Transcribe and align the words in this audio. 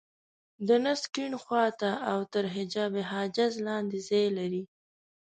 د 0.67 0.69
نس 0.83 1.01
کيڼ 1.13 1.31
خوا 1.43 1.65
ته 1.79 1.89
او 2.11 2.19
تر 2.33 2.43
حجاب 2.55 2.93
حاجز 3.11 3.53
لاندې 3.67 3.99
ځای 4.09 4.27
لري. 4.37 4.63